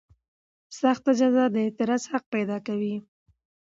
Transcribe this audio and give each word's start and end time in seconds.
سخته 0.79 1.11
جزا 1.19 1.45
د 1.51 1.55
اعتراض 1.65 2.03
حق 2.11 2.25
پیدا 2.35 2.57
کوي. 2.67 2.95